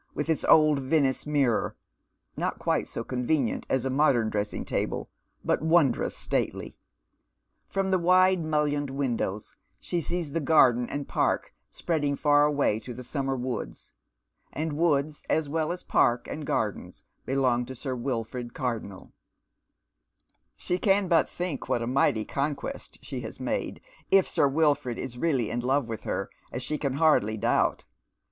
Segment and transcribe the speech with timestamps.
[0.19, 1.75] h its old Venice mirror,
[2.35, 5.11] not quite so convenient as a modern dress ing table,
[5.45, 6.75] but wondrous stately.
[7.67, 9.39] From the wide mullioned window
[9.79, 13.93] she sees the garden and park spreading far away to the summer woods,
[14.51, 19.11] and woods as well as park and gardens belong to Sir Wilford Cardonnel,
[20.57, 25.19] She can but think what a mighty conquest she has made, if Sir Wilford is
[25.19, 27.85] really in love with her, as she can hardly doubt.